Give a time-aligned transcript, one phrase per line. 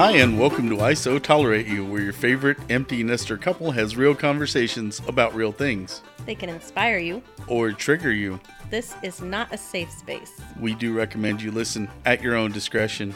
[0.00, 3.98] Hi, and welcome to I So Tolerate You, where your favorite empty nester couple has
[3.98, 7.22] real conversations about real things They can inspire you.
[7.48, 8.40] or trigger you.
[8.70, 10.40] This is not a safe space.
[10.58, 13.14] We do recommend you listen at your own discretion.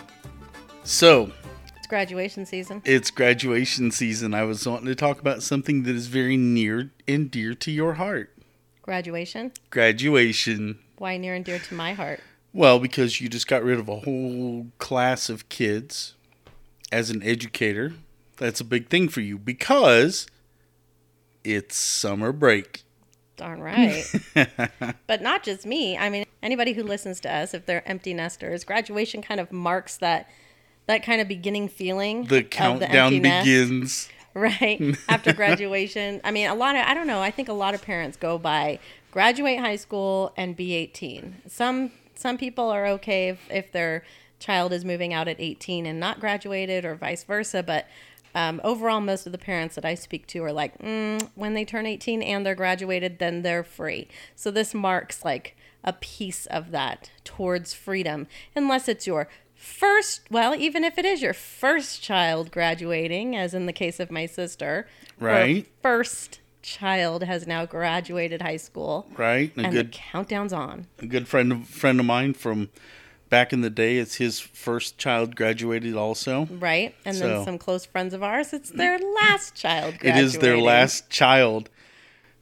[0.82, 1.32] So,
[1.74, 2.82] It's graduation season.
[2.84, 4.34] it's graduation season.
[4.34, 7.94] I was wanting to talk about something that is very near and dear to your
[7.94, 8.30] heart
[8.82, 9.52] Graduation.
[9.70, 10.80] graduation.
[10.98, 12.20] Why near and dear to my heart?
[12.52, 16.14] Well, because you just got rid of a whole class of kids
[16.94, 17.92] as an educator.
[18.36, 20.28] That's a big thing for you because
[21.42, 22.84] it's summer break.
[23.36, 24.04] Darn right.
[25.08, 25.98] but not just me.
[25.98, 29.96] I mean, anybody who listens to us, if they're empty nesters, graduation kind of marks
[29.96, 30.28] that
[30.86, 32.26] that kind of beginning feeling.
[32.26, 34.08] The countdown nest, begins.
[34.36, 36.20] Right after graduation.
[36.24, 37.20] I mean, a lot of I don't know.
[37.20, 38.80] I think a lot of parents go by
[39.12, 41.42] graduate high school and be 18.
[41.46, 44.02] Some some people are okay if, if their
[44.38, 47.62] child is moving out at 18 and not graduated, or vice versa.
[47.62, 47.86] But
[48.34, 51.64] um, overall, most of the parents that I speak to are like, mm, when they
[51.64, 54.08] turn 18 and they're graduated, then they're free.
[54.34, 60.54] So this marks like a piece of that towards freedom, unless it's your first, well,
[60.54, 64.86] even if it is your first child graduating, as in the case of my sister,
[65.20, 65.66] Right.
[65.82, 69.52] first child has now graduated high school, Right?
[69.56, 70.86] A and good the countdown's on.
[70.98, 72.70] a good friend of friend of mine from
[73.34, 76.46] back in the day, it's his first child graduated also.
[76.46, 79.94] Right, and So- then some close friends of ours, it's their last child.
[80.02, 81.68] It is their last child.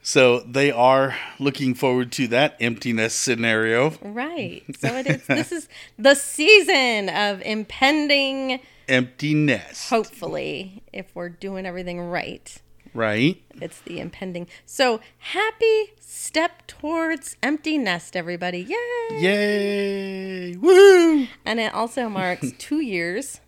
[0.03, 3.95] So they are looking forward to that emptiness scenario.
[4.03, 4.65] Right.
[4.81, 5.27] So it is.
[5.27, 8.61] this is the season of impending.
[8.89, 9.89] emptiness.
[9.89, 12.55] Hopefully, if we're doing everything right,
[12.95, 13.43] Right?
[13.61, 14.47] it's the impending.
[14.67, 18.61] So happy step towards empty nest, everybody!
[18.61, 19.19] Yay!
[19.21, 20.57] Yay!
[20.57, 21.27] Woo!
[21.45, 23.41] And it also marks two years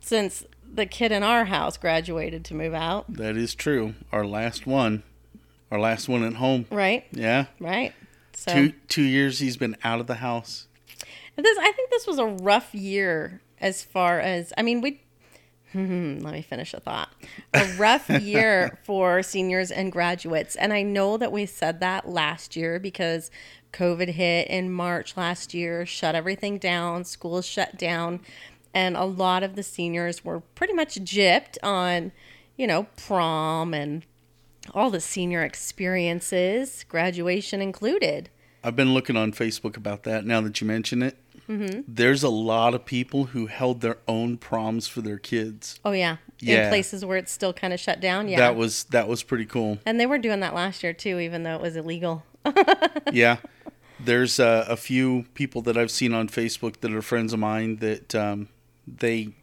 [0.00, 3.12] since the kid in our house graduated to move out.
[3.12, 3.94] That is true.
[4.12, 5.02] Our last one.
[5.70, 6.66] Our last one at home.
[6.70, 7.06] Right.
[7.12, 7.46] Yeah.
[7.58, 7.94] Right.
[8.34, 10.66] So Two two years he's been out of the house.
[11.36, 15.02] this, I think this was a rough year as far as I mean we.
[15.72, 17.12] Hmm, let me finish a thought.
[17.54, 22.56] A rough year for seniors and graduates, and I know that we said that last
[22.56, 23.30] year because
[23.72, 28.20] COVID hit in March last year, shut everything down, schools shut down,
[28.74, 32.12] and a lot of the seniors were pretty much gypped on,
[32.56, 34.04] you know, prom and
[34.74, 38.28] all the senior experiences, graduation included.
[38.62, 41.16] I've been looking on Facebook about that now that you mention it.
[41.50, 41.80] Mm-hmm.
[41.88, 45.80] There's a lot of people who held their own proms for their kids.
[45.84, 46.68] Oh yeah, in Yeah.
[46.68, 48.28] places where it's still kind of shut down.
[48.28, 49.78] Yeah, That was that was pretty cool.
[49.84, 52.22] and they were doing that last year too, even though it was illegal.
[53.12, 53.38] yeah.
[54.02, 57.76] There's uh, a few people that I've seen on Facebook that are friends of mine
[57.76, 58.48] that um,
[58.86, 59.34] they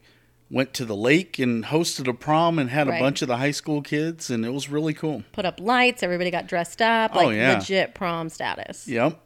[0.49, 3.51] went to the lake and hosted a prom and had a bunch of the high
[3.51, 5.21] school kids, and it was really cool.
[5.33, 7.53] Put up lights, everybody got dressed up, Oh, like yeah.
[7.57, 9.19] legit prom status, Yep.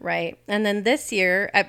[0.00, 0.38] right?
[0.48, 1.66] And then this year, I,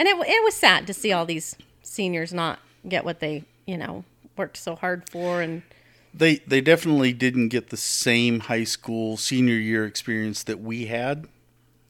[0.00, 3.76] and it it was sad to see all these seniors not get what they you
[3.76, 4.04] know
[4.36, 5.62] worked so hard for, and
[6.14, 11.26] They they definitely didn't get the same high school senior year experience that we had.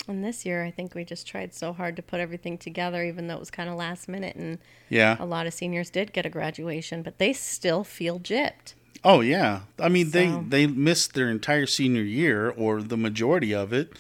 [0.09, 3.29] and this year I think we just tried so hard to put everything together, even
[3.29, 5.17] though it was kind of last minute, and Yeah.
[5.21, 8.75] a lot of seniors did get a graduation, but they still feel gypped.
[9.05, 9.61] Oh yeah.
[9.79, 13.93] I mean they they missed their entire senior year or the majority of it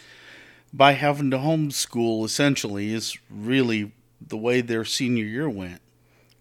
[0.73, 3.93] by having to homeschool essentially is really
[4.31, 5.81] the way their senior year went.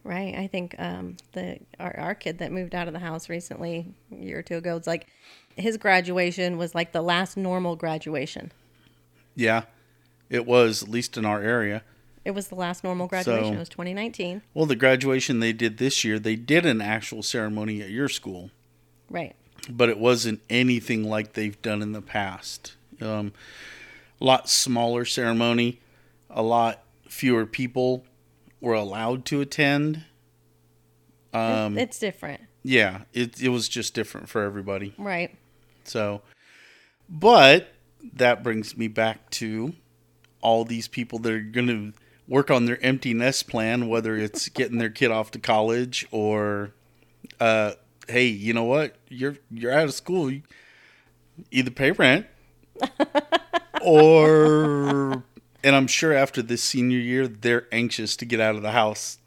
[0.03, 0.33] Right.
[0.35, 4.15] I think um, the our, our kid that moved out of the house recently, a
[4.15, 5.07] year or two ago, it's like
[5.55, 8.51] his graduation was like the last normal graduation.
[9.35, 9.63] Yeah.
[10.29, 11.83] It was at least in our area.
[12.23, 13.45] It was the last normal graduation.
[13.53, 14.41] So- it was 2019.
[14.53, 18.51] Well, the graduation they did this year, they did an actual ceremony at your school,
[19.09, 19.35] Right.
[19.69, 22.75] but it wasn't anything like they've done in the past.
[23.01, 23.33] Um,
[24.21, 25.79] a lot smaller ceremony,
[26.29, 28.05] a lot fewer people
[28.61, 30.05] were allowed to attend.
[31.33, 32.41] Um, it's different.
[32.63, 34.93] yeah, it it was just different for everybody.
[34.97, 35.35] Right.
[35.83, 36.21] So,
[37.09, 37.73] but
[38.13, 39.73] that brings me back to
[40.41, 41.93] all these people that are going to
[42.27, 46.71] work on their empty nest plan, whether it's getting their kid off to college or,
[47.39, 47.73] uh,
[48.07, 48.95] hey, you know what?
[49.09, 50.31] You're you're out of school.
[50.31, 50.41] You
[51.51, 52.25] either pay rent
[53.81, 55.23] or,
[55.63, 59.17] and I'm sure after this senior year, they're anxious to get out of the house.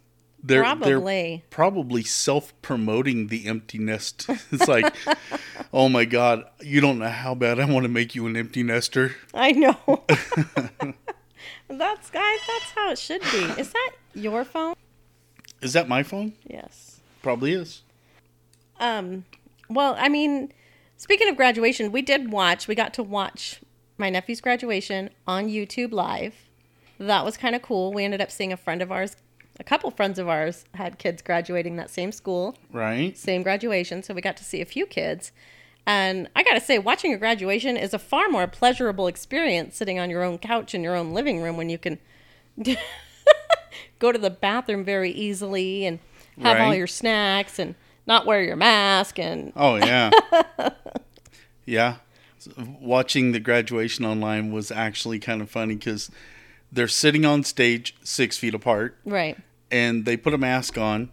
[0.45, 1.45] They're, They're Probably.
[1.51, 4.29] probably self promoting the empty nest.
[4.51, 4.93] It's like,
[5.73, 8.65] oh my God, you don't know how bad I want to make you an empty
[8.65, 9.15] nester.
[9.33, 9.77] I know.
[11.69, 12.39] that's guys.
[12.49, 13.61] That's how it should be.
[13.61, 14.75] Is that your phone?
[15.61, 16.33] Is that my phone?
[16.45, 17.01] Yes.
[17.23, 17.83] Probably is.
[18.81, 19.25] Um,
[19.71, 20.53] well, I mean,
[20.97, 23.61] speaking of graduation, we did watch, we got to watch
[24.03, 26.35] my nephew's graduation on YouTube live.
[26.99, 27.93] That was kind of cool.
[27.93, 29.15] We ended up seeing a friend of ours,
[29.61, 33.17] a couple friends of ours had kids graduating that same school, Right?
[33.17, 34.03] same graduation.
[34.03, 35.31] So we got to see a few kids.
[35.87, 40.01] And I got to say, watching a graduation is a far more pleasurable experience sitting
[40.01, 41.99] on your own couch in your own living room when you can
[44.01, 46.01] go to the bathroom very easily and
[46.41, 47.77] have all your snacks and
[48.09, 50.11] not wear your mask and Oh yeah.
[51.65, 51.97] yeah.
[52.81, 56.11] Watching the graduation online was actually kind of funny because
[56.71, 59.37] they're sitting on stage six feet apart right.
[59.71, 61.11] and they put a mask on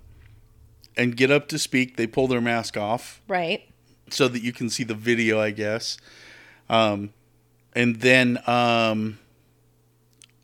[0.98, 1.98] and get up to speak.
[1.98, 3.64] They pull their mask off Right.
[4.10, 5.98] so that you can see the video, I guess.
[6.70, 7.14] Um,
[7.74, 9.20] and then um,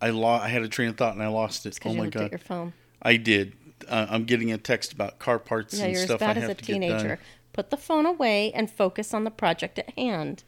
[0.02, 1.78] I lo- I had a train of thought and I lost it.
[1.86, 2.74] Oh my god, your phone.
[3.02, 3.54] I did.
[3.88, 6.38] Uh, I'm getting a text about car parts Yeah, and you're as stuff I bad
[6.38, 6.82] as a to get done.
[6.82, 7.20] teenager.
[7.54, 10.44] Put the phone away and focus on the project at hand.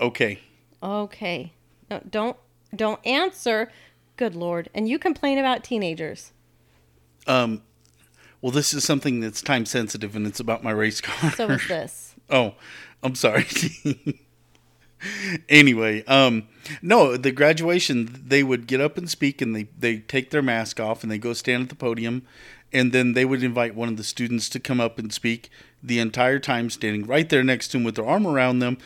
[0.00, 0.40] Okay.
[0.82, 1.52] Okay.
[1.90, 2.36] No, don't
[2.74, 3.70] don't answer.
[4.16, 4.68] Good lord.
[4.74, 6.32] And you complain about teenagers.
[7.26, 7.62] Um,
[8.40, 11.32] well, this is something that's time sensitive, and it's about my race car.
[11.32, 12.14] So is this.
[12.30, 12.54] oh,
[13.02, 13.46] I'm sorry.
[15.48, 16.48] anyway, um,
[16.82, 20.78] no, the graduation they would get up and speak, and they they take their mask
[20.78, 22.26] off, and they go stand at the podium,
[22.72, 25.48] and then they would invite one of the students to come up and speak
[25.82, 28.78] the entire time, standing right there next to them with their arm around them,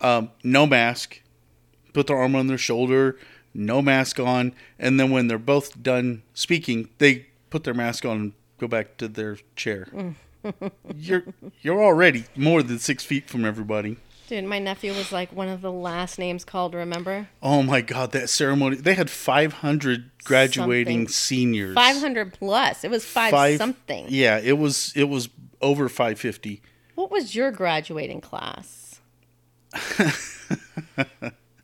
[0.00, 1.20] um, no mask,
[1.92, 3.18] put their arm on their shoulder,
[3.54, 8.16] no mask on, and then when they're both done speaking, they put their mask on
[8.16, 9.88] and go back to their chair.
[10.96, 11.24] you're
[11.60, 13.96] you're already more than six feet from everybody.
[14.28, 17.28] Dude, my nephew was like one of the last names called, remember?
[17.42, 18.76] Oh my god, that ceremony!
[18.76, 21.12] They had 500 graduating Something.
[21.12, 21.74] seniors.
[21.74, 22.84] 500 plus.
[22.84, 24.06] It was five, Five- something.
[24.08, 25.30] Yeah, it was it was
[25.60, 26.62] over 550.
[26.94, 28.79] What was your graduating class?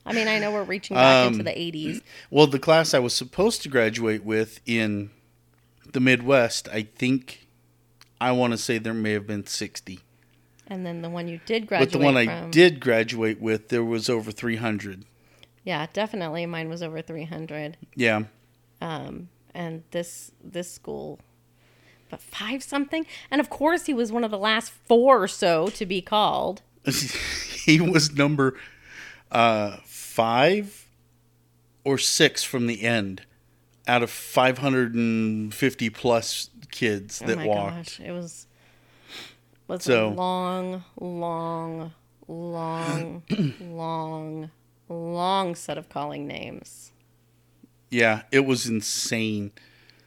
[0.09, 2.01] I mean, I know we're reaching back Um, into the 80s.
[2.31, 5.11] Well, the class I was supposed to graduate with in
[5.93, 7.49] the Midwest, I think
[8.21, 10.01] I want to say there may have been 60.
[10.69, 12.29] And then the one you did graduate But the one from.
[12.29, 15.05] I did graduate with, there was over 300.
[15.65, 16.47] Yeah, definitely.
[16.47, 17.77] Mine was over 300.
[17.95, 18.25] Yeah.
[18.81, 21.19] Um, and this this school,
[22.11, 23.07] but five something.
[23.31, 26.63] And of course, he was one of the last four or so to be called.
[27.67, 28.57] he was number
[29.31, 30.87] uh, five
[31.85, 33.23] or six from the end
[33.87, 37.41] out of 550 plus kids that walked.
[37.41, 37.77] Oh my walked.
[37.77, 38.47] gosh, it was
[39.69, 41.93] was So- a long, long,
[42.29, 43.23] long,
[43.61, 44.51] long,
[44.89, 46.93] long set of calling names.
[47.91, 49.53] Yeah, it was insane.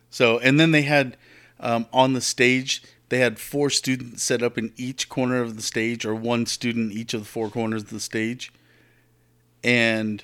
[0.10, 1.16] So, and then they had
[1.60, 5.62] um, on the stage, they had four students set up in each corner of the
[5.62, 8.54] stage, or one student in each of the four corners of the stage.
[9.64, 10.24] And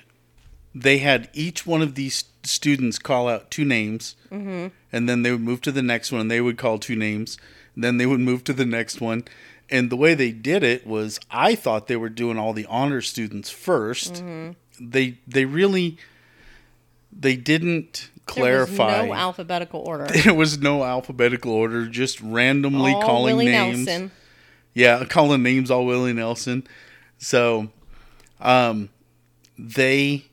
[0.74, 4.68] they had each one of these students call out two names, mm-hmm.
[4.92, 7.38] and then they would move to the next one, and they would call two names,
[7.74, 9.24] and then they would move to the next one.
[9.70, 13.02] And the way they did it was, I thought they were doing all the honor
[13.02, 14.52] students 1st mm-hmm.
[14.80, 15.98] They they really
[17.12, 18.92] they didn't clarify.
[18.92, 20.06] There was no alphabetical order.
[20.24, 23.86] there was no alphabetical order, just randomly All calling Willie names.
[23.86, 24.12] Nelson.
[24.74, 26.68] Yeah, calling names all Willie Nelson.
[27.18, 27.70] So,
[28.40, 28.90] um,
[29.58, 30.26] they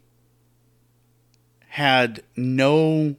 [1.68, 3.16] had no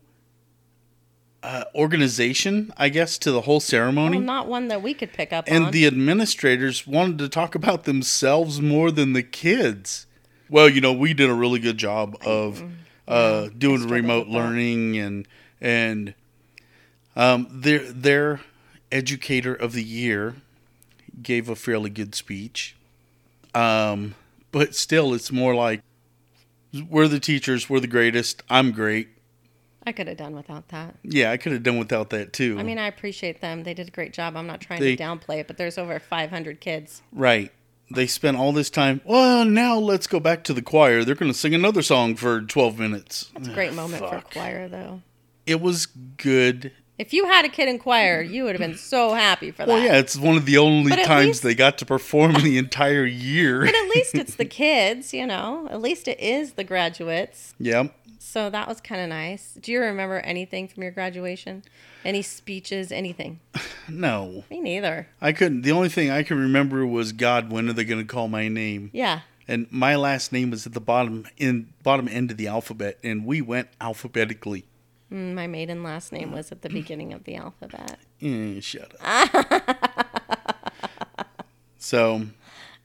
[1.42, 4.18] uh, organization, I guess, to the whole ceremony.
[4.18, 5.72] Well, not one that we could pick up and on.
[5.72, 10.08] the administrators wanted to talk about themselves more than the kids.
[10.50, 12.64] Well, you know, we did a really good job of
[13.08, 15.28] uh, doing remote learning and
[15.62, 16.14] and
[17.16, 18.42] um, their their
[18.92, 20.36] educator of the year
[21.22, 22.76] gave a fairly good speech.
[23.54, 24.16] Um,
[24.52, 25.82] but still, it's more like
[26.90, 28.44] we're the teachers, we're the greatest.
[28.50, 29.10] I'm great.
[29.86, 30.96] I could have done without that.
[31.04, 32.58] Yeah, I could have done without that too.
[32.58, 33.64] I mean, I appreciate them.
[33.64, 34.38] They did a great job.
[34.38, 37.02] I'm not trying They- to downplay it, but there's over 500 kids.
[37.12, 37.52] Right.
[37.94, 39.02] They spent all this time.
[39.06, 41.04] Well, now let's go back to the choir.
[41.04, 43.32] They're going to sing another song for 12 minutes.
[43.36, 44.34] It's a great ah, moment for fuck.
[44.34, 45.02] choir, though.
[45.46, 46.72] It was good.
[47.00, 49.68] If you had a kid in choir, you would have been so happy for that.
[49.68, 53.06] Well, yeah, it's one of the only times least- they got to perform the entire
[53.06, 53.62] year.
[53.62, 55.68] But at least it's the kids, you know.
[55.70, 57.56] At least it is the graduates.
[57.60, 57.88] yeah.
[58.20, 59.60] So that was kind of nice.
[59.62, 61.62] Do you remember anything from your graduation?
[62.04, 62.92] Any speeches?
[62.92, 63.40] Anything?
[63.90, 65.08] No, Me neither.
[65.22, 65.62] I couldn't.
[65.64, 67.52] The only thing I can remember was God.
[67.52, 68.90] When are they going to call my name?
[68.94, 69.22] Yeah.
[69.48, 73.26] And my last name was at the bottom in bottom end of the alphabet, and
[73.26, 74.66] we went alphabetically.
[75.12, 78.00] Mm, My maiden last name was at the beginning of the alphabet.
[78.22, 79.94] Mm, shut up.
[81.78, 82.28] so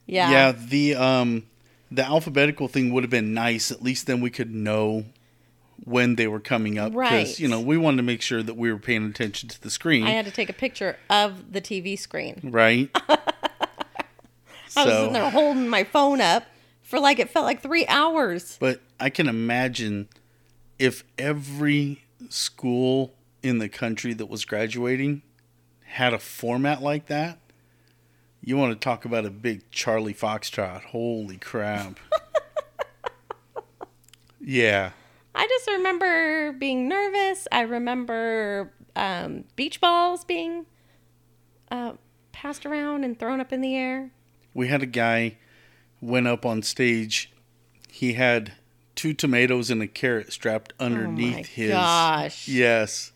[0.07, 0.31] Yeah.
[0.31, 0.52] yeah.
[0.52, 1.45] the um
[1.90, 3.71] the alphabetical thing would have been nice.
[3.71, 5.05] At least then we could know
[5.85, 6.94] when they were coming up.
[6.94, 7.38] Right.
[7.38, 10.04] you know, we wanted to make sure that we were paying attention to the screen.
[10.04, 12.40] I had to take a picture of the TV screen.
[12.44, 12.90] right?
[14.76, 16.44] I was sitting there holding my phone up
[16.82, 18.56] for like it felt like three hours.
[18.61, 20.08] But I can imagine
[20.78, 25.23] if every school in the country that was graduating
[25.85, 27.38] had a format like that.
[28.42, 30.82] You want to talk about a big Charlie Foxtrot.
[30.85, 31.99] Holy crap.
[34.40, 34.92] yeah.
[35.35, 37.47] I just remember being nervous.
[37.52, 40.66] I remember um, beach balls being
[41.70, 41.92] uh,
[42.32, 44.11] passed around and thrown up in the air.
[44.54, 45.37] We had a guy
[46.00, 47.32] went up on stage.
[47.88, 48.52] He had
[48.94, 52.49] two tomatoes and a carrot strapped underneath oh my his gosh.
[52.49, 53.12] Yes.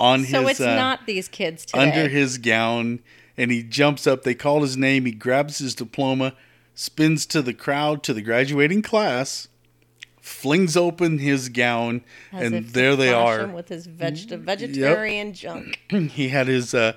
[0.00, 1.80] On his So his it's uh, not these kids today.
[1.80, 3.00] under his gown
[3.36, 4.24] and he jumps up.
[4.24, 5.04] They call his name.
[5.04, 6.34] He grabs his diploma,
[6.74, 9.46] spins to the crowd, to the graduating class,
[10.28, 13.46] flings open his gown, As and there they are.
[13.48, 15.80] with his veg- vegetarian junk.
[15.90, 16.92] he had his uh,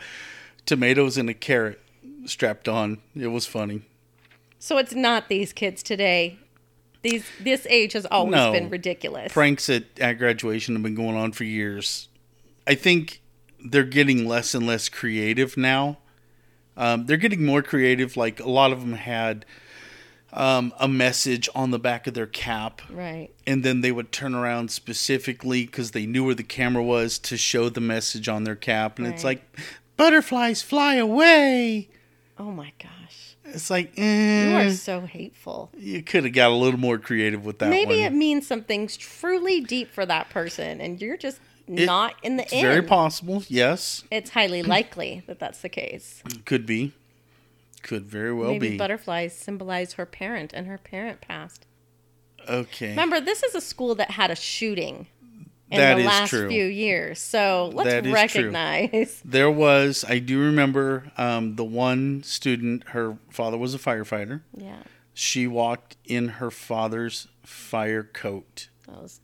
[0.65, 1.79] tomatoes and a carrot
[2.25, 3.00] strapped on.
[3.15, 3.83] It was funny.
[4.59, 6.38] So it's not these kids today.
[7.01, 8.51] These this age has always No.
[8.51, 9.33] been ridiculous.
[9.33, 12.09] Pranks at, at graduation have been going on for years.
[12.67, 13.21] I think
[13.63, 15.97] they're getting less and less creative now.
[16.77, 18.15] Um, they're getting more creative.
[18.17, 19.45] Like a lot of them had
[20.33, 22.81] um, a message on the back of their cap.
[22.89, 23.29] Right.
[23.45, 27.38] and then they would turn around specifically because they knew where the camera was to
[27.38, 29.43] show the message on their cap and it's like
[29.97, 31.89] butterflies fly away
[32.39, 33.35] Oh my gosh.
[33.45, 35.69] it's like You eh, are so hateful.
[35.77, 39.61] you could have got a little more creative with that Maybe it means something truly
[39.61, 42.61] deep for that person and you're just It- not in the it's in.
[42.61, 46.23] very possible yes it's highly likely that that's the case.
[46.45, 46.93] could be
[47.83, 51.65] could very well Maybe be butterflies symbolize her parent and her parent passed.
[52.47, 55.07] okay Remember, this is a school that had a shooting
[55.69, 56.50] in That the last true.
[56.50, 57.19] few years.
[57.19, 58.13] So let's That is true.
[58.13, 59.21] recognize.
[59.25, 64.83] there was i do remember um, the one student her father was a firefighter Yeah,
[65.13, 69.19] she walked in her father's fire coat that was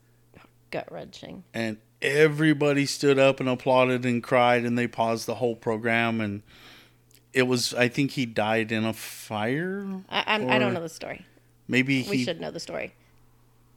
[0.70, 1.44] gut wrenching.
[1.52, 6.42] and everybody stood up and applauded and cried and they paused the whole program and
[7.32, 10.88] it was i think he died in a fire I, I'm, I don't know the
[10.88, 11.26] story.
[11.66, 12.94] maybe We he should know the story.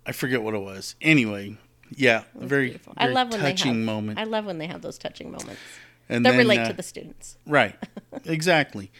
[0.05, 0.95] i forget what it was.
[1.01, 1.57] Anyway
[1.95, 4.19] yeah very, very I love when touching they have, moment.
[4.19, 5.59] I love when they have those touching moments.
[6.07, 7.37] And that then, relate uh, to the students.
[7.45, 7.75] right.
[8.25, 8.91] Exactly.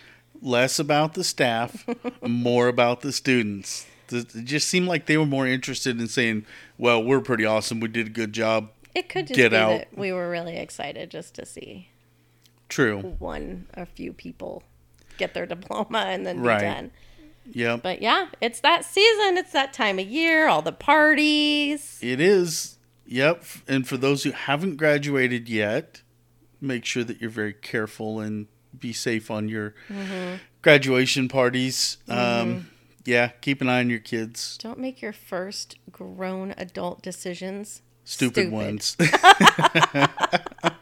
[0.42, 1.86] Less about the staff
[2.22, 3.86] more about the students.
[4.12, 6.46] It just seemed like they were more interested in saying
[6.78, 7.80] well we're pretty awesome.
[7.80, 8.70] We did a good job.
[8.94, 9.70] It could just Get be out.
[9.80, 11.88] that we were really excited just to see
[12.72, 14.64] true one, a few people
[15.18, 16.92] get their diploma and then be done.
[17.52, 19.38] yep But yeah, it's that season.
[19.38, 20.48] It's that time of year.
[20.48, 22.00] All the parties.
[22.02, 22.78] It is.
[23.06, 23.44] Yep.
[23.68, 26.02] And for those who haven't graduated yet,
[26.62, 28.48] make sure that you're very careful and
[28.78, 30.36] be safe on your Mm-hmm.
[30.62, 31.98] graduation parties.
[32.08, 32.70] Um,
[33.04, 34.58] yeah, keep an eye on your kids.
[34.62, 37.82] Don't make your first grown adult decisions.
[38.06, 38.96] Stupid, ones.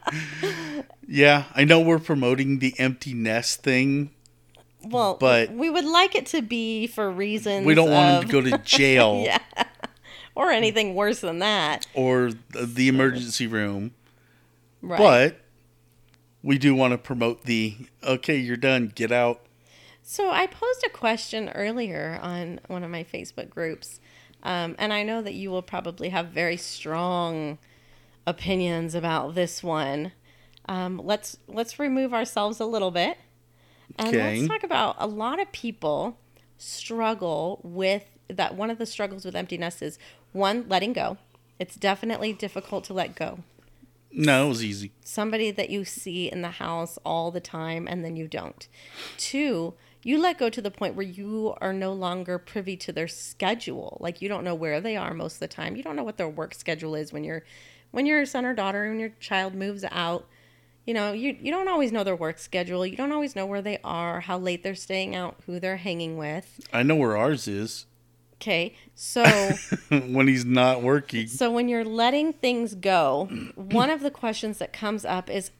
[1.06, 4.10] yeah, I know we're promoting the empty nest thing.
[4.82, 7.66] Well, But- we would like it to be for reasons.
[7.66, 9.38] We don't want of- them to go to jail yeah,
[10.34, 11.86] or anything worse than that.
[11.94, 13.92] or the, the emergency room.
[14.82, 14.98] Right.
[14.98, 15.40] But
[16.42, 19.42] we do want to promote the okay, you're done, get out.
[20.02, 24.00] So I posed a question earlier on one of my Facebook groups,
[24.42, 27.58] um, and I know that you will probably have very strong
[28.26, 30.12] opinions about this one.
[30.66, 33.16] Um, let's let's remove ourselves a little bit,
[33.98, 34.36] and Okay.
[34.38, 36.18] let's talk about a lot of people
[36.58, 38.54] struggle with that.
[38.54, 39.98] One of the struggles with emptiness is
[40.32, 41.16] one letting go.
[41.58, 43.40] It's definitely difficult to let go
[44.12, 44.92] No, it was easy.
[45.04, 48.66] somebody that you see in the house all the time and then you don't.
[49.18, 53.08] Two, you let go to the point where you are no longer privy to their
[53.08, 53.98] schedule.
[54.00, 55.76] Like you don't know where they are most of the time.
[55.76, 57.42] You don't know what their work schedule is when your
[57.90, 60.26] when your son or daughter when your child moves out.
[60.86, 62.86] You know, you you don't always know their work schedule.
[62.86, 66.16] You don't always know where they are, how late they're staying out, who they're hanging
[66.16, 66.60] with.
[66.72, 67.86] I know where ours is
[68.40, 68.74] Okay.
[68.94, 69.22] So
[69.90, 71.26] when he's not working.
[71.26, 75.50] So when you're letting things go, one of the questions that comes up is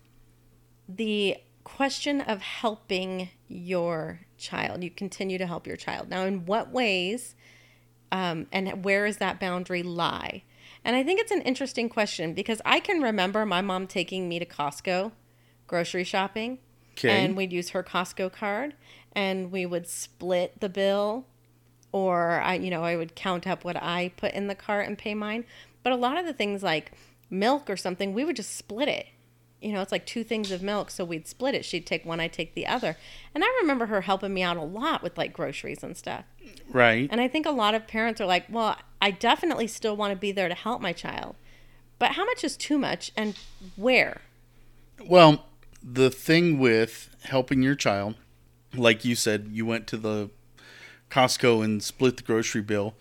[0.88, 4.82] the question of helping your child.
[4.82, 6.08] You continue to help your child.
[6.08, 7.34] Now, in what ways
[8.10, 10.42] um, and where does that boundary lie?
[10.84, 14.38] And I think it's an interesting question because I can remember my mom taking me
[14.38, 15.12] to Costco
[15.66, 16.58] grocery shopping.
[16.98, 17.24] Okay.
[17.24, 18.74] And we'd use her Costco card
[19.12, 21.26] and we would split the bill
[21.92, 24.98] or I you know, I would count up what I put in the cart and
[24.98, 25.44] pay mine.
[25.82, 26.92] But a lot of the things like
[27.30, 29.06] milk or something, we would just split it.
[29.60, 31.64] You know, it's like two things of milk, so we'd split it.
[31.64, 32.96] She'd take one, I'd take the other.
[33.34, 36.24] And I remember her helping me out a lot with like groceries and stuff.
[36.70, 37.08] Right.
[37.10, 40.16] And I think a lot of parents are like, well, I definitely still want to
[40.16, 41.36] be there to help my child.
[41.98, 43.36] But how much is too much and
[43.76, 44.22] where?
[45.04, 45.44] Well,
[45.82, 48.14] the thing with helping your child,
[48.74, 50.30] like you said, you went to the
[51.10, 52.94] Costco and split the grocery bill.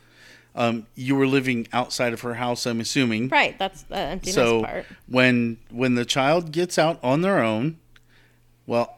[0.56, 3.29] Um, you were living outside of her house, I'm assuming.
[3.29, 4.86] Right, that's the emptiness so part.
[5.08, 7.77] when when the child gets out on their own,
[8.65, 8.98] well,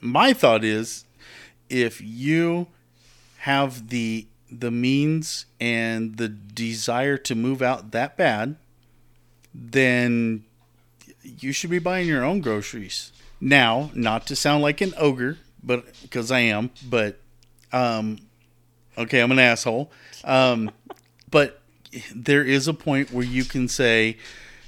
[0.00, 1.04] my thought is,
[1.68, 2.68] if you
[3.38, 8.56] have the the means and the desire to move out that bad,
[9.54, 10.44] then
[11.22, 13.12] you should be buying your own groceries.
[13.40, 17.20] Now, not to sound like an ogre, but because I am, but
[17.72, 18.18] um,
[18.98, 19.90] okay, I'm an asshole.
[20.24, 20.70] Um,
[21.30, 21.60] but
[22.14, 24.18] there is a point where you can say,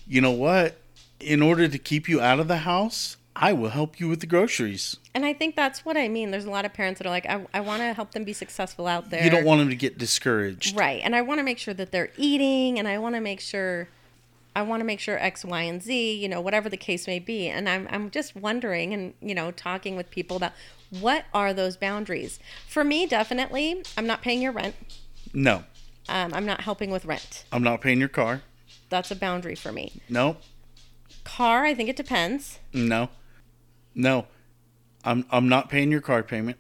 [0.07, 0.79] you know what?
[1.19, 4.27] In order to keep you out of the house, I will help you with the
[4.27, 4.97] groceries.
[5.15, 6.31] And I think that's what I mean.
[6.31, 8.33] There's a lot of parents that are like, I, I want to help them be
[8.33, 9.23] successful out there.
[9.23, 10.77] You don't want them to get discouraged.
[10.77, 11.01] Right.
[11.03, 13.89] And I want to make sure that they're eating and I want to make sure
[14.55, 17.19] I want to make sure X, Y, and Z, you know, whatever the case may
[17.19, 17.47] be.
[17.49, 20.53] And I'm I'm just wondering and, you know, talking with people about
[20.91, 22.39] what are those boundaries.
[22.69, 24.75] For me, definitely, I'm not paying your rent.
[25.33, 25.65] No,
[26.09, 27.45] Um, I'm not helping with rent.
[27.53, 28.43] I'm not paying your car.
[28.89, 30.01] That's a boundary for me.
[30.09, 30.37] No,
[31.23, 32.59] Car, I think it depends.
[32.73, 33.09] no,
[33.95, 34.27] no.
[35.05, 36.59] I'm I'm not paying your car payment.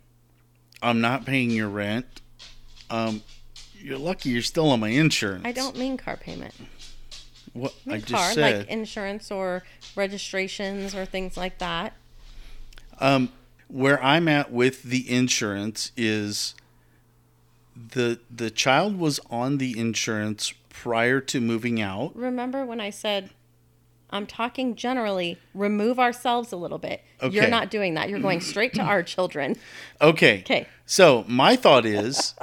[0.81, 2.21] I'm not paying your rent.
[2.89, 3.23] Um,
[3.79, 5.43] you're lucky you're still on my insurance.
[5.45, 6.55] I don't mean car payment.
[7.53, 8.59] What I I mean just said.
[8.59, 9.63] like insurance or
[9.97, 11.95] registrations or things like that.
[13.01, 13.31] Um,
[13.69, 16.55] where I'm at with the insurance is
[17.75, 22.15] the the child was on the insurance prior to moving out.
[22.15, 23.31] Remember when I said
[24.13, 27.03] I'm talking generally, remove ourselves a little bit.
[27.23, 27.35] Okay.
[27.35, 28.09] You're not doing that.
[28.09, 29.57] You're going straight to our children.
[30.03, 30.41] Okay.
[30.41, 30.67] Okay.
[30.87, 32.35] So my thought is,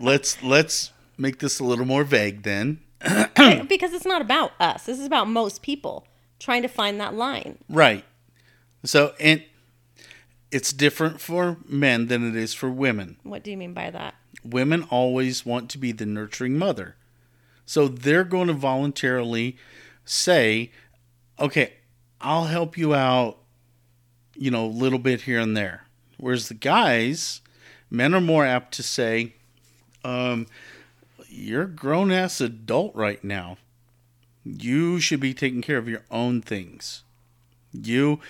[0.00, 2.80] let's let's make this a little more vague then.
[3.68, 4.86] because it's not about us.
[4.86, 6.06] This is about most people
[6.38, 7.58] trying to find that line.
[7.68, 8.04] Right.
[8.84, 9.42] So and
[10.50, 13.16] it's different for men than it is for women.
[13.22, 14.14] What do you mean by that?
[14.44, 16.96] Women always want to be the nurturing mother.
[17.66, 19.56] So they're going to voluntarily
[20.04, 20.70] say,
[21.40, 21.74] "Okay,
[22.20, 23.38] I'll help you out,
[24.36, 25.84] you know, a little bit here and there."
[26.18, 27.40] Whereas the guys,
[27.90, 29.34] men are more apt to say,
[30.04, 30.46] um,
[31.34, 33.58] you're a grown ass adult right now.
[34.44, 37.02] You should be taking care of your own things.
[37.72, 38.20] You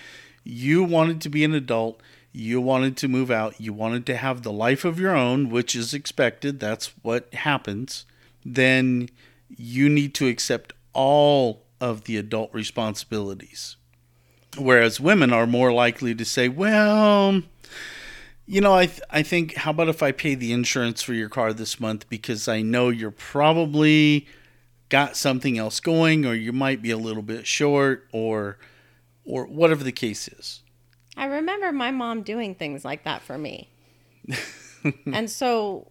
[0.43, 2.01] you wanted to be an adult.
[2.33, 3.61] You wanted to move out.
[3.61, 6.61] You wanted to have the life of your own, which is expected.
[6.61, 8.05] That's what happens.
[8.45, 9.09] Then
[9.49, 13.77] you need to accept all of the adult responsibilities.
[14.59, 17.43] Whereas women are more likely to say, well,
[18.47, 21.29] you know, I, th- I think, how about if I pay the insurance for your
[21.29, 24.27] car this month because I know you're probably
[24.91, 28.59] got something else going or you might be a little bit short or
[29.25, 30.61] or whatever the case is.
[31.17, 33.71] I remember my mom doing things like that for me.
[35.07, 35.91] and so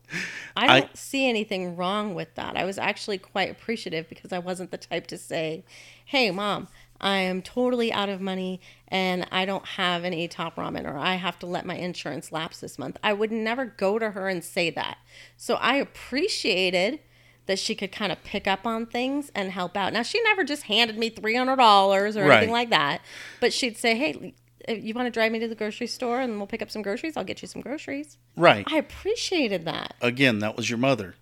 [0.55, 2.55] I don't I- see anything wrong with that.
[2.55, 5.63] I was actually quite appreciative because I wasn't the type to say,
[6.05, 6.67] "Hey, mom,
[7.03, 11.15] I am totally out of money and I don't have any top ramen or I
[11.15, 14.43] have to let my insurance lapse this month." I would never go to her and
[14.43, 14.97] say that.
[15.37, 16.99] So I appreciated
[17.45, 19.91] that she could kind of pick up on things and help out.
[19.91, 22.37] Now she never just handed me $300 or Right.
[22.37, 23.01] anything like that,
[23.41, 24.33] but she'd say, "Hey,
[24.69, 26.81] eh, you want to drive me to the grocery store and we'll pick up some
[26.81, 27.17] groceries?
[27.17, 28.65] I'll get you some groceries." Right.
[28.71, 29.95] I appreciated that.
[30.01, 31.15] Again, that was your mother.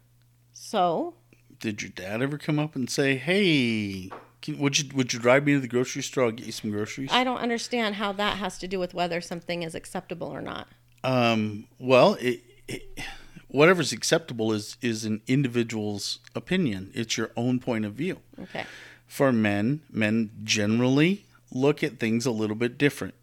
[0.53, 1.15] So,
[1.59, 5.45] Did your dad ever come up and say, "Hey, can, would you would you drive
[5.45, 6.25] me to the grocery store?
[6.25, 9.21] I'll get you some groceries." I don't understand how that has to do with whether
[9.21, 10.67] something is acceptable or not.
[11.03, 12.99] Um, well, it, it,
[13.47, 16.91] whatever's acceptable is is an individual's opinion.
[16.93, 18.19] It's your own point of view.
[18.39, 18.65] Okay.
[19.07, 23.13] For men, men generally look at things a little bit different.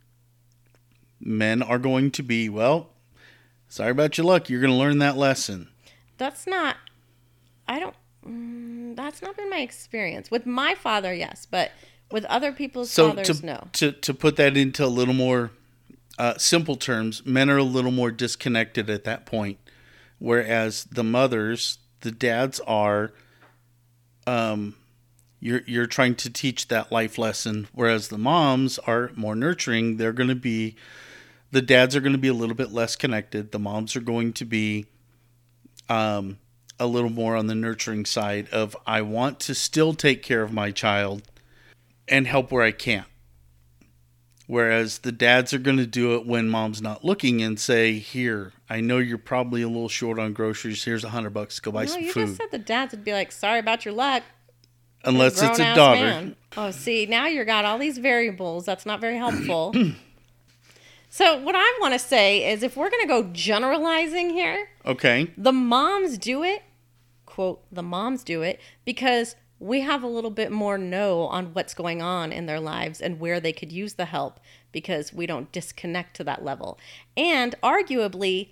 [1.19, 2.91] Men are going to be, well,
[3.69, 4.51] sorry about your luck.
[4.51, 5.69] You're going to learn that lesson.
[6.19, 6.77] That's not
[7.69, 7.95] I don't
[8.29, 10.31] mm, that's not been my experience.
[10.31, 11.73] With my father, yes, but
[12.11, 13.69] with other people's So fathers, to, no.
[13.75, 15.51] to to put that into a little more
[16.19, 19.59] uh, simple terms, men are a little more disconnected at that point,
[20.19, 23.13] whereas the mothers, the dads are,
[24.27, 24.75] um,
[25.41, 30.13] you're you're trying to teach that life lesson whereas the moms are more nurturing they're
[30.13, 30.75] going to be
[31.51, 34.33] the dads are going to be a little bit less connected the moms are going
[34.33, 34.87] to be
[35.89, 36.39] um
[36.81, 40.53] a little more on the nurturing side of I want to still take care of
[40.53, 41.23] my child
[42.07, 43.05] and help where I can.
[44.47, 48.53] Whereas the dads are going to do it when mom's not looking and say, "Here,
[48.71, 50.83] I know you're probably a little short on groceries.
[50.85, 51.61] Here's a hundred bucks.
[51.61, 53.85] Go buy No, some you food." just said the dads would be like, "Sorry about
[53.85, 54.23] your luck."
[55.05, 56.01] Unless it's a daughter.
[56.01, 56.37] man.
[56.57, 58.65] Oh, see, now you got all these variables.
[58.65, 59.73] That's not very helpful.
[61.11, 65.31] so, what I want to say is if we're going to go generalizing here, Okay.
[65.37, 66.63] the moms do it,
[67.39, 71.73] quote, the moms do it because we have a little bit more know on what's
[71.73, 74.41] going on in their lives and where they could use the help
[74.73, 76.81] because we don't disconnect to that level.
[77.17, 78.49] And arguably,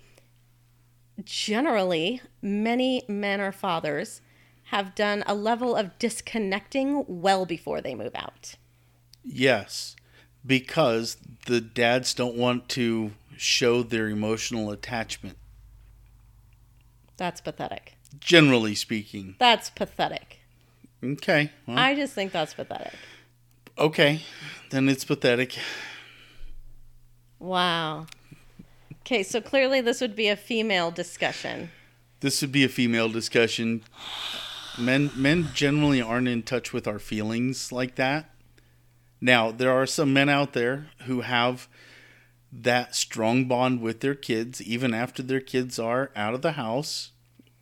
[1.21, 4.21] generally, many men or fathers
[4.67, 8.55] have done a level of disconnecting well before they move out.
[9.21, 9.97] Yes,
[10.45, 15.35] because the dads don't want to show their emotional attachment.
[17.17, 17.96] That's pathetic.
[18.19, 19.35] Generally speaking.
[19.39, 20.39] That's pathetic.
[21.03, 21.51] Okay.
[21.67, 22.93] Well, I just think that's pathetic.
[23.77, 24.21] okay.
[24.69, 25.57] Then it's pathetic.
[27.39, 28.07] Wow.
[29.01, 31.69] Okay, so clearly this would be a female discussion.
[32.19, 33.83] This would be a female discussion.
[34.77, 38.29] Men men generally aren't in touch with our feelings like that.
[39.21, 41.67] Now, there are some men out there who have
[42.51, 47.11] that strong bond with their kids even after their kids are out of the house.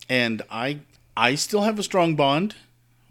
[0.10, 0.80] And I
[1.18, 2.56] I still have a strong bond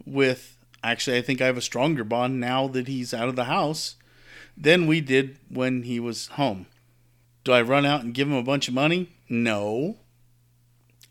[0.05, 3.45] with actually I think I have a stronger bond now that he's out of the
[3.45, 3.95] house
[4.57, 6.67] than we did when he was home.
[7.43, 9.09] Do I run out and give him a bunch of money?
[9.29, 9.97] No.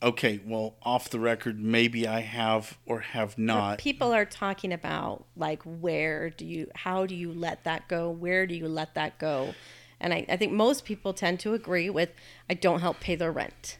[0.02, 3.78] Okay, well, off the record, maybe I have or have not.
[3.78, 8.10] People are talking about like where do you how do you let that go?
[8.10, 9.54] Where do you let that go?
[10.00, 12.10] And I, I think most people tend to agree with
[12.50, 13.78] I don't help pay their rent.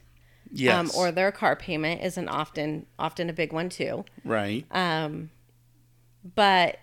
[0.56, 0.78] Yes.
[0.78, 4.04] Um, or their car payment isn't often often a big one too.
[4.24, 4.64] right.
[4.70, 5.30] Um,
[6.34, 6.78] but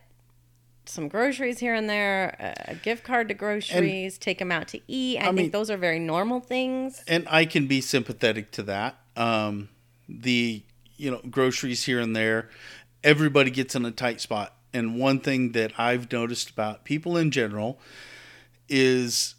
[0.86, 5.20] some groceries here and there, a gift card to groceries, take them out to eat.
[5.20, 7.02] I, think mean- those are very normal things.
[7.08, 9.00] and I can be sympathetic to that.
[9.16, 9.70] Um,
[10.10, 10.64] the
[10.98, 12.50] you know groceries here and there,
[13.04, 14.56] everybody gets in a tight spot.
[14.74, 17.80] And one thing that I've noticed about people in general
[18.70, 19.36] is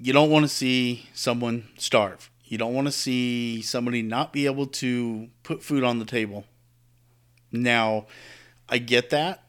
[0.00, 2.30] you don't want to see someone starve.
[2.48, 6.44] You don't want to see somebody not be able to put food on the table.
[7.52, 8.06] Now,
[8.68, 9.44] I get that.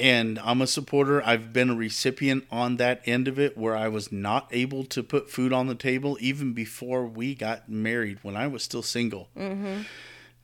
[0.00, 1.20] And I'm a supporter.
[1.26, 5.02] I've been a recipient on that end of it where I was not able to
[5.02, 9.28] put food on the table even before we got married when I was still single.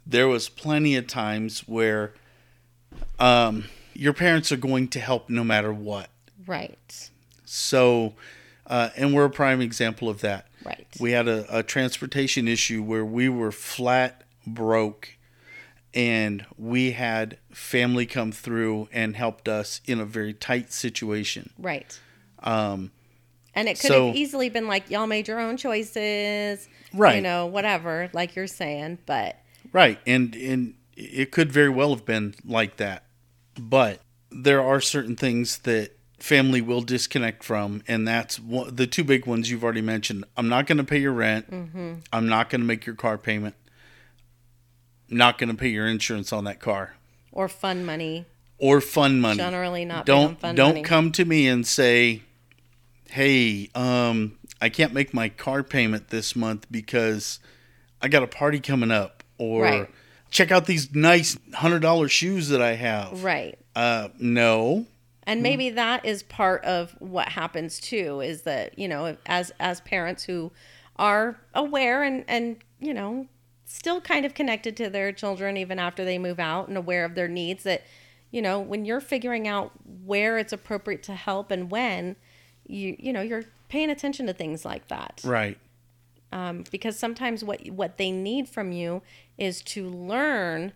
[0.04, 2.14] There was plenty of times where
[3.20, 6.10] um, your parents are going to help no matter what.
[6.46, 7.10] Right.
[7.44, 8.14] So,
[8.66, 10.48] uh, and we're a prime example of that.
[10.64, 10.86] Right.
[10.98, 15.16] We had a, a transportation issue where we were flat broke
[15.92, 21.50] and we had family come through and helped us in a very tight situation.
[21.58, 21.98] Right.
[22.42, 22.90] Um,
[23.54, 27.16] And it could So- have easily been like y'all made your own choices, right?
[27.16, 28.98] You know, whatever, like you're saying.
[29.06, 29.38] But
[29.72, 29.98] right.
[30.06, 33.04] And, and it could very well have been like that.
[33.58, 34.00] But
[34.30, 37.82] there are certain things that family will disconnect from.
[37.88, 40.24] And that's one, the two big ones you've already mentioned.
[40.36, 41.46] I'm not going to pay your rent.
[42.12, 43.54] I'm not going to make your car payment.
[45.10, 46.94] I'm Not going to pay your insurance on that car.
[47.32, 48.24] or fun money,
[48.58, 49.36] or fun money.
[49.38, 50.82] generally not don't fun don't money.
[50.82, 52.22] come to me and say,
[53.10, 57.40] "Hey, um, I can't make my car payment this month because
[58.00, 59.90] I got a party coming up," or Right.
[60.30, 63.22] check out these nice hundred dollar shoes that I have.
[63.24, 63.58] Right.
[63.74, 64.86] Uh, no.
[65.26, 69.80] And maybe that is part of what happens too is that, you know, as as
[69.80, 70.52] parents who
[70.96, 73.26] are aware and and, you know,
[73.64, 77.14] still kind of connected to their children even after they move out and aware of
[77.14, 77.82] their needs that,
[78.30, 79.72] you know, when you're figuring out
[80.04, 82.16] where it's appropriate to help and when,
[82.66, 85.20] you you know, you're paying attention to things like that.
[85.24, 85.58] Right.
[86.32, 89.02] Um, because sometimes what what they need from you
[89.38, 90.72] is to learn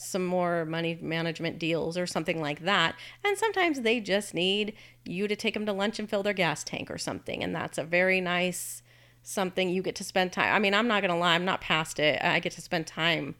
[0.00, 2.94] some more money management deals or something like that.
[3.24, 6.64] And sometimes they just need you to take them to lunch and fill their gas
[6.64, 7.42] tank or something.
[7.42, 8.82] And that's a very nice
[9.22, 10.54] something you get to spend time.
[10.54, 12.22] I mean, I'm not going to lie, I'm not past it.
[12.22, 13.34] I get to spend time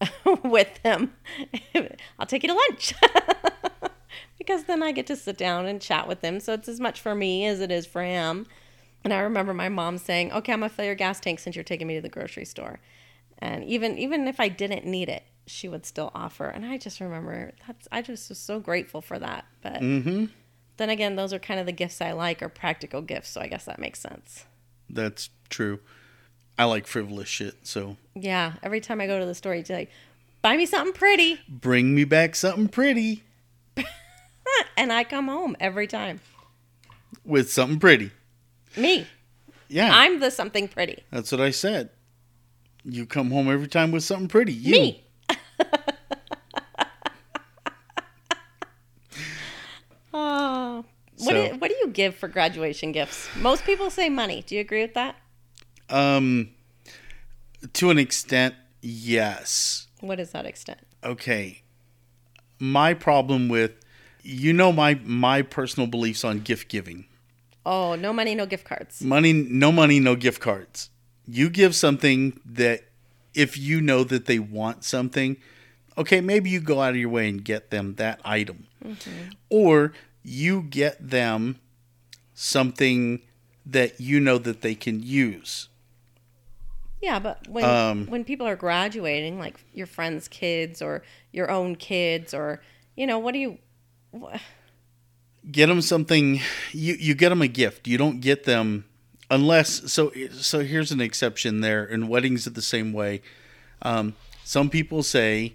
[0.44, 1.14] with them.
[2.18, 2.94] I'll take you to lunch.
[4.38, 6.38] because then I get to sit down and chat with them.
[6.40, 8.46] So it's as much for me as it is for him.
[9.04, 11.62] And I remember my mom saying, "Okay, I'm gonna fill your gas tank since you're
[11.62, 12.80] taking me to the grocery store."
[13.38, 16.46] And even even if I didn't need it, she would still offer.
[16.46, 19.44] And I just remember that's I just was so grateful for that.
[19.62, 20.26] But Mm-hmm.
[20.76, 23.46] then again, those are kind of the gifts I like are practical gifts, so I
[23.48, 24.44] guess that makes sense.
[24.88, 25.80] That's true.
[26.58, 29.90] I like frivolous shit, so Yeah, every time I go to the store, you're like,
[30.42, 33.22] buy me something pretty, bring me back something pretty
[34.76, 36.20] and I come home every time.
[37.24, 38.10] with something pretty.
[38.76, 39.06] Me,
[39.68, 41.04] Yeah, I'm the something pretty.
[41.12, 41.90] that's what I said.
[42.84, 44.52] You come home every time with something pretty.
[44.52, 44.72] You.
[44.72, 45.04] Me.
[50.12, 50.84] Oh,
[51.18, 53.28] what, So- do, what do you give for graduation gifts?
[53.36, 54.44] Most people say money.
[54.46, 55.16] Do you agree with that?
[55.90, 56.50] Um,
[57.72, 59.88] to an extent, yes.
[60.00, 60.78] What is that extent?
[61.02, 61.62] Okay.
[62.60, 63.72] My problem with,
[64.22, 67.06] you know, my my personal beliefs on gift giving.
[67.66, 69.02] Oh, no money, no gift cards.
[69.02, 70.90] Money, no money, no gift cards.
[71.26, 72.84] You give something that
[73.34, 75.36] if you know that they want something,
[75.98, 78.68] okay, maybe you go out of your way and get them that item.
[79.50, 81.58] Or you get them
[82.40, 83.20] something
[83.66, 85.68] that you know that they can use.
[87.02, 91.76] Yeah, but when Um, when people are graduating, like your friends' kids or your own
[91.76, 92.60] kids, or
[92.96, 93.58] you know, what do you?
[94.14, 94.36] wh-
[95.50, 96.40] Get them something
[96.72, 97.86] you you get them a gift.
[97.88, 98.84] You don't get them
[99.30, 103.22] unless so so here's an exception there and weddings are the same way.
[103.82, 105.54] Um, some people say,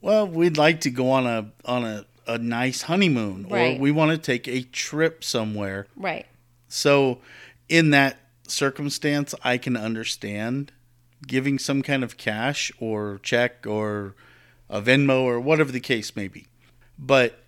[0.00, 3.76] "Well, we'd like to go on a on a, a nice honeymoon Right.
[3.76, 6.26] or we want to take a trip somewhere." Right.
[6.68, 7.20] So,
[7.68, 10.72] in that circumstance, I can understand
[11.26, 14.14] giving some kind of cash or check or
[14.68, 16.46] a Venmo or whatever the case may be.
[16.98, 17.44] But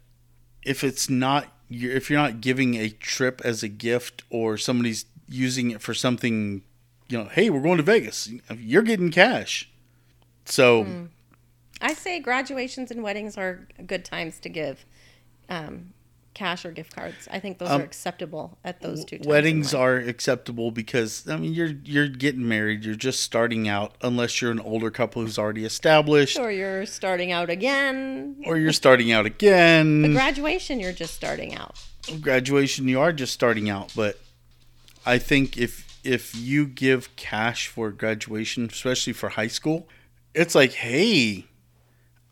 [0.63, 5.71] if it's not, if you're not giving a trip as a gift or somebody's using
[5.71, 6.63] it for something,
[7.09, 9.69] you know, hey, we're going to Vegas, you're getting cash.
[10.45, 11.05] So, hmm.
[11.83, 14.85] I say graduations and weddings are good times to give
[15.49, 15.93] um,
[16.35, 17.29] cash or gift cards.
[17.31, 19.27] I think those Um, are acceptable at those two times.
[19.27, 24.41] weddings are acceptable because I mean you're you're getting married, you're just starting out unless
[24.41, 28.37] you're an older couple who's already established or you're starting out again.
[28.47, 30.03] or you're starting out again.
[30.03, 31.77] The graduation, you're just starting out.
[32.21, 34.19] Graduation, you are just starting out, but
[35.05, 39.87] I think if if you give cash for graduation, especially for high school,
[40.35, 41.47] it's like, hey,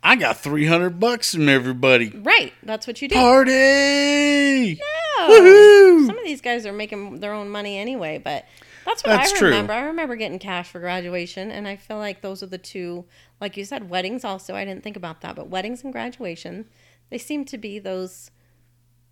[0.03, 2.11] I got three hundred bucks from everybody.
[2.11, 2.53] Right.
[2.63, 3.15] That's what you do.
[3.15, 4.81] Party!
[5.19, 6.07] Oh, Woohoo!
[6.07, 8.47] Some of these guys are making their own money anyway, but
[8.87, 9.49] that's what That's I true.
[9.49, 9.73] remember.
[9.75, 13.05] I remember getting cash for graduation, and I feel like those are the two,
[13.41, 14.55] like you said, weddings also.
[14.55, 16.67] I didn't think about that, but weddings and graduation,
[17.11, 18.31] they seem to be those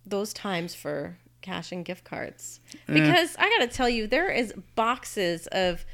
[0.05, 2.59] those times for cash and gift cards.
[2.87, 5.85] Because I got to tell you, there is boxes of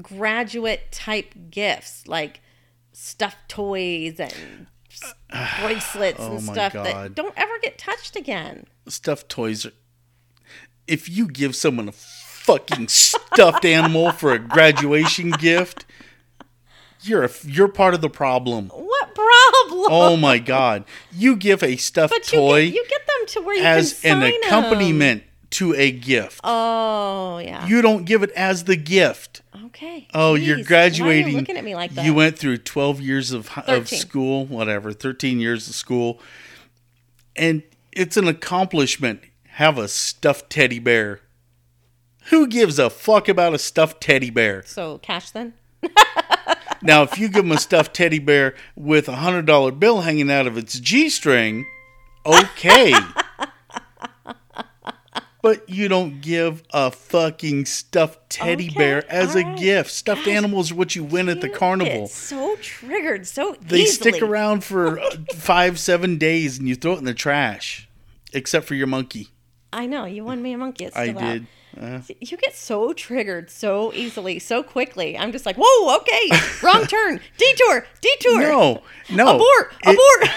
[0.00, 2.40] graduate type gifts like
[2.94, 4.66] stuffed toys and
[5.60, 6.86] bracelets Oh and stuff God.
[6.86, 8.66] that don't ever get touched again.
[8.88, 9.66] stuffed toys.
[9.66, 9.72] Are,
[10.86, 15.84] if you give someone a fucking stuffed animal for a graduation gift,
[17.02, 18.68] you're a, you're part of the problem.
[18.68, 19.86] What problem?
[19.90, 20.84] Oh my god!
[21.12, 24.00] You give a stuffed but you toy get, you get them to where you as
[24.00, 25.22] can an sign 'em.
[25.54, 26.40] To a gift.
[26.44, 27.66] Oh yeah.
[27.66, 29.42] You don't give it as the gift.
[29.66, 30.06] okay.
[30.14, 31.32] Oh, you're Jeez, Why graduating.
[31.32, 32.04] you looking at me like that?
[32.04, 36.20] You went through 12 years of, of school, whatever, 13 years of school.
[37.36, 37.62] And
[37.92, 39.20] it's an accomplishment.
[39.52, 41.20] Have a stuffed teddy bear.
[42.30, 44.62] Who gives a fuck about a stuffed teddy bear?
[44.66, 45.54] so cash then.
[46.82, 50.46] Now, if you give them a stuffed teddy bear with a $100 bill hanging out
[50.46, 51.64] of its G string,
[52.26, 52.92] okay.
[55.44, 59.90] But you don't give a fucking stuffed teddy Okay, bear as a gift.
[59.90, 62.06] Stuffed animals are what you win at the carnival.
[62.08, 64.12] so triggered so They easily.
[64.12, 67.86] stick around for uh, five, seven days, and you throw it in the trash,
[68.32, 69.28] except for your monkey.
[69.70, 70.86] I know you won me a monkey.
[70.86, 71.32] It's I still out.
[71.32, 71.46] did.
[71.78, 75.18] Uh, You get so triggered so easily, so quickly.
[75.18, 76.30] I'm just like, whoa, okay,
[76.62, 78.38] wrong turn, detour, detour.
[78.40, 79.34] no, no.
[79.36, 79.90] abort, It-
[80.22, 80.34] abort.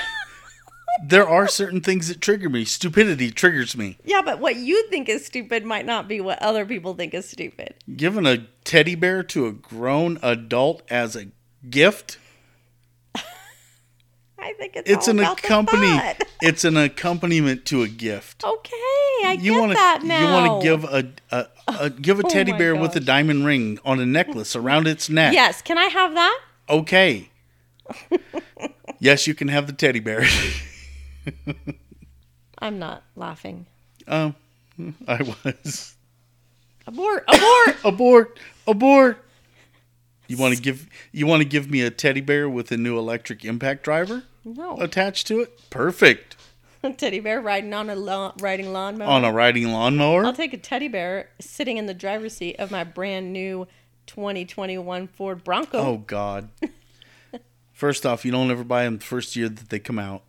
[1.03, 2.65] There are certain things that trigger me.
[2.65, 3.97] Stupidity triggers me.
[4.05, 7.27] yeah, but what you think is stupid might not be what other people think is
[7.29, 7.75] stupid.
[7.95, 11.27] Giving a teddy bear to a grown adult as a
[11.69, 12.17] gift,
[14.39, 15.99] I think it's it's all an about the accompany.
[16.39, 18.43] It's an accompaniment to a gift.
[18.43, 18.71] Okay,
[19.25, 20.19] I You get want that now.
[20.19, 23.43] you want to give a, a, a give a Oh teddy bear with a diamond
[23.43, 25.33] ring on a necklace around its neck.
[25.33, 26.39] Yes, can I have that?
[26.69, 27.31] Okay.
[28.99, 30.25] yes, you can have the teddy bear.
[32.59, 33.65] I'm not laughing.
[34.07, 34.35] um,
[35.07, 35.95] I was.
[36.85, 37.75] Abort, abort.
[37.85, 38.39] Abort!
[38.67, 39.23] Abort!
[40.27, 42.97] You want to give you want to give me a teddy bear with a new
[42.97, 44.77] electric impact driver No.
[44.77, 45.69] attached to it?
[45.69, 46.35] Perfect.
[46.83, 49.07] A teddy bear riding on a lawn, riding lawnmower.
[49.09, 50.25] On a riding lawnmower?
[50.25, 53.67] I'll take a teddy bear sitting in the driver's seat of my brand new
[54.07, 55.77] 2021 Ford Bronco.
[55.79, 56.49] Oh God.
[57.73, 60.23] First off, you don't ever buy them the first year that they come out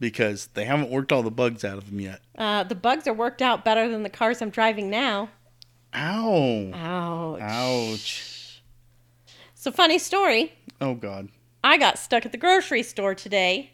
[0.00, 2.20] because they haven't worked all the bugs out of them yet.
[2.36, 5.28] Uh, the bugs are worked out better than the cars I'm driving now.
[5.94, 6.72] Ow.
[6.74, 7.40] Ouch.
[7.40, 8.62] Ouch.
[9.54, 10.54] So funny story.
[10.80, 11.28] Oh God.
[11.62, 13.72] I got stuck at the grocery store today.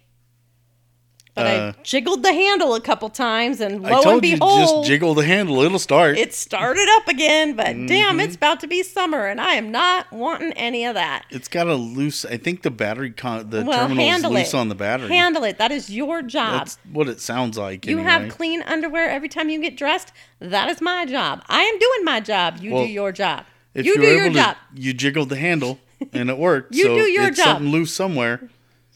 [1.36, 4.36] But Uh, I jiggled the handle a couple times and lo I told and you
[4.38, 6.16] behold, just jiggle the handle, it'll start.
[6.16, 7.52] it started up again.
[7.54, 7.86] But Mm-hmm.
[7.86, 11.26] damn, it's about to be summer and I am not wanting any of that.
[11.30, 12.24] it's got a loose.
[12.24, 14.56] I think the battery con the Well, terminal's loose it.
[14.56, 15.08] on the battery.
[15.10, 15.58] Handle it.
[15.58, 16.52] That is your job.
[16.60, 17.84] That's what it sounds like.
[17.86, 18.10] You anyway.
[18.10, 20.12] have clean underwear every time you get dressed.
[20.40, 21.42] That is my job.
[21.48, 22.56] I am doing my job.
[22.62, 23.44] You Well, do your job.
[23.74, 24.56] If you you're do your to, job.
[24.74, 25.78] you jiggled the handle
[26.14, 26.74] and it worked.
[26.74, 27.46] You so do your it's job.
[27.58, 28.48] something loose somewhere.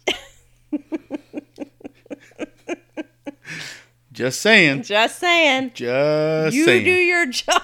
[4.21, 4.83] Just saying.
[4.83, 5.71] Just saying.
[5.73, 6.53] Just saying.
[6.53, 6.85] you saying.
[6.85, 7.63] do your job.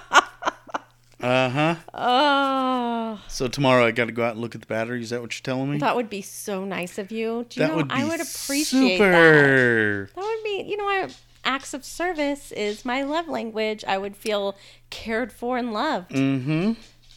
[1.20, 1.74] Uh huh.
[1.94, 5.02] Oh, So tomorrow I got to go out and look at the battery.
[5.02, 5.78] Is that what you're telling me?
[5.78, 7.44] that would be so nice of you.
[7.48, 9.04] Do you that know, would be I would appreciate that.
[9.04, 10.10] super.
[10.14, 11.08] That would be, you know, I,
[11.44, 13.84] acts of service is my love language.
[13.86, 14.56] I would feel
[14.90, 16.10] cared for and loved.
[16.12, 16.72] Mm-hmm.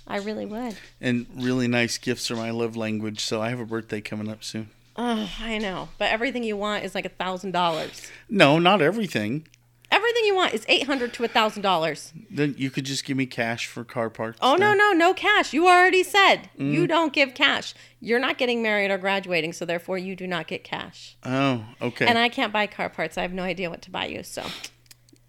[0.07, 0.75] I really would.
[0.99, 3.19] And really nice gifts are my love language.
[3.21, 4.69] So I have a birthday coming up soon.
[5.01, 5.87] Oh, I know.
[5.97, 8.11] But everything you want is like a thousand dollars.
[8.29, 9.47] No, not everything.
[9.91, 12.11] Everything you want is eight hundred to a thousand dollars.
[12.29, 14.37] Then you could just give me cash for car parts.
[14.41, 15.53] Oh no, no, no cash.
[15.53, 16.73] You already said Mm.
[16.73, 17.73] you don't give cash.
[18.01, 21.15] You're not getting married or graduating, so therefore you do not get cash.
[21.23, 22.05] Oh, okay.
[22.05, 23.17] And I can't buy car parts.
[23.17, 24.21] I have no idea what to buy you.
[24.23, 24.45] So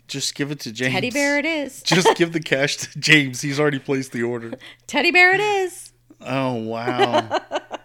[0.09, 0.93] just give it to James.
[0.95, 1.83] teddy bear it is.
[1.85, 3.41] just give the cash to James.
[3.41, 4.53] He's already placed the order.
[4.89, 5.93] teddy bear it is.
[6.21, 7.41] Oh wow!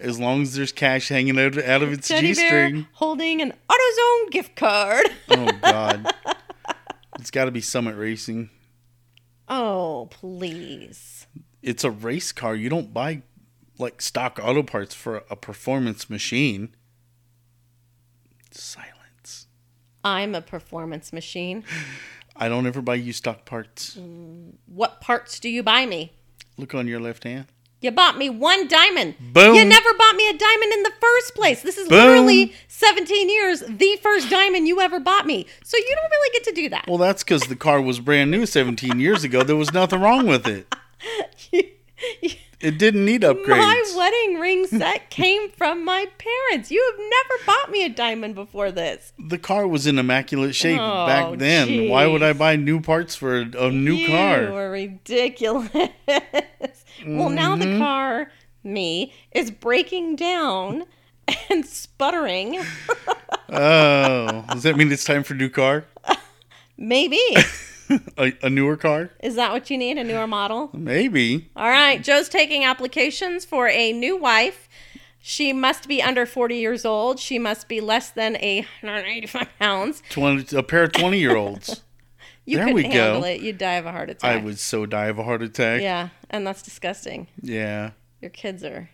[0.00, 2.86] as long as there's cash hanging out, out of its Teddy g string.
[2.92, 5.06] holding an AutoZone gift card.
[5.30, 6.12] Oh god!
[7.18, 8.50] it's got to be Summit Racing.
[9.48, 11.26] oh please.
[11.62, 12.54] It's a race car.
[12.54, 13.22] You don't buy
[13.78, 16.74] like stock auto parts for a performance machine.
[18.50, 19.46] Silence.
[20.04, 21.64] I'm a performance machine.
[22.36, 23.96] I don't ever buy you stock parts.
[23.96, 26.12] Mm, what parts do you buy me?
[26.58, 27.46] Look on your left hand.
[27.80, 29.14] You bought me one diamond.
[29.20, 29.54] Boom.
[29.54, 31.62] You never bought me a diamond in the first place.
[31.62, 31.98] This is Boom.
[31.98, 35.46] literally 17 years, the first diamond you ever bought me.
[35.62, 36.86] So you don't really get to do that.
[36.88, 39.42] Well, that's because the car was brand new 17 years ago.
[39.42, 40.74] There was nothing wrong with it.
[42.58, 43.48] It didn't need upgrades.
[43.58, 46.70] my wedding ring set came from my parents.
[46.70, 49.12] You have never bought me a diamond before this.
[49.18, 51.90] the car was in immaculate shape Oh, back then.
[51.90, 54.46] Why would I buy new parts for a, a new you car?
[54.50, 55.68] are ridiculous.
[57.06, 57.72] Well, now Mm-hmm.
[57.72, 58.30] the car,
[58.64, 60.84] me, is breaking down
[61.50, 62.58] and sputtering.
[63.48, 65.84] Oh, does that mean it's time for a new car?
[66.76, 67.20] Maybe.
[68.18, 69.10] A, a newer car?
[69.22, 69.96] Is that what you need?
[69.96, 70.70] A newer model?
[70.72, 71.48] Maybe.
[71.54, 72.02] All right.
[72.02, 74.68] Joe's taking applications for a new wife.
[75.20, 77.20] She must be under 40 years old.
[77.20, 80.02] She must be less than a 185 pounds.
[80.10, 81.82] 20, a pair of 20 year olds.
[82.46, 82.88] You There couldn't we go.
[82.90, 83.40] handle it.
[83.40, 84.40] You'd die of a heart attack.
[84.40, 85.82] I would so die of a heart attack.
[85.82, 87.26] Yeah, and that's disgusting.
[87.42, 87.90] Yeah.
[88.20, 88.88] Your kids are.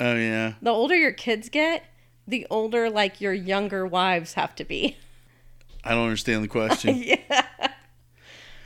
[0.00, 0.54] Oh, yeah.
[0.60, 1.84] The older your kids get,
[2.26, 4.96] the older like your younger wives have to be.
[5.84, 6.96] I don't understand the question.
[6.96, 7.46] yeah.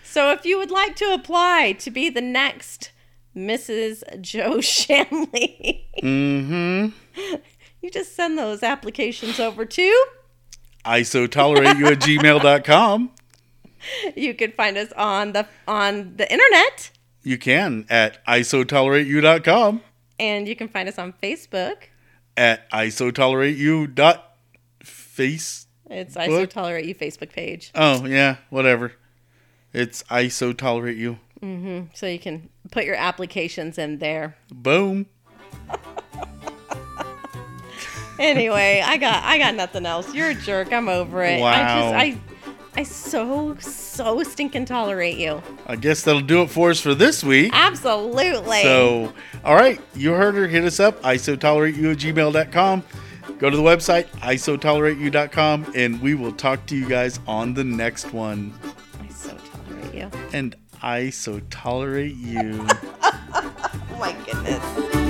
[0.02, 2.90] So if you would like to apply to be the next
[3.36, 4.20] Mrs.
[4.20, 7.34] Joe Shanley, mm hmm.
[7.80, 10.06] you just send those applications over to.
[10.84, 11.22] ISO
[11.78, 13.10] you at gmail.com.
[14.16, 16.90] You can find us on the on the internet,
[17.22, 19.82] You can at isotolerate.you.com.
[20.18, 21.76] and you can find us on Facebook.
[22.36, 24.36] At isotolerate.you dot
[24.82, 25.66] face.
[25.90, 28.92] It's I So Tolerate You Facebook page, Oh, yeah, whatever.
[29.74, 31.18] It's isotolerate you.
[31.42, 31.86] Mm-hmm.
[31.92, 34.36] so you can put your applications in there.
[34.50, 35.06] Boom.
[38.18, 40.14] Anyway, I got I got nothing else.
[40.14, 40.72] You're a jerk.
[40.72, 41.38] I'm over it.
[41.38, 41.80] I Wow.
[41.92, 42.20] just I
[42.74, 45.42] I so so stinking tolerate you.
[45.66, 47.50] I guess that'll do it for us for this week.
[47.54, 48.62] Absolutely.
[48.62, 49.12] So,
[49.44, 50.46] all right, you heard her.
[50.48, 52.82] Hit us up, isotolerate.you at gmail.com.
[53.38, 58.12] Go to the website, isotolerate.you.com, and we will talk to you guys on the next
[58.12, 58.54] one.
[59.00, 60.10] I so tolerate you.
[60.32, 62.66] And I so tolerate you.
[63.34, 65.01] Oh my goodness.